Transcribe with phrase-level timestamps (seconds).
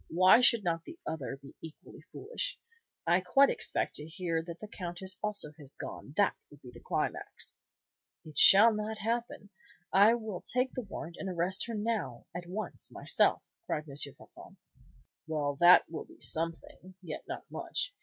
[0.09, 2.59] Why should not the other be equally foolish?
[3.05, 6.79] I quite expect to hear that the Countess also has gone, that would be the
[6.79, 7.59] climax!"
[8.25, 9.51] "It shall not happen.
[9.93, 13.93] I will take the warrant and arrest her now, at once, myself," cried M.
[13.93, 14.55] Floçon.
[15.27, 17.93] "Well, that will be something, yet not much.